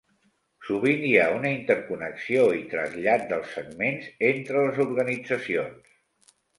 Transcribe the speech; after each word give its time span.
Sovint 0.69 1.03
hi 1.09 1.11
ha 1.23 1.27
una 1.33 1.51
interconnexió 1.57 2.47
i 2.61 2.65
trasllat 2.73 3.29
dels 3.35 3.55
segments 3.61 4.11
entre 4.35 4.69
les 4.69 4.85
organitzacions. 4.91 5.99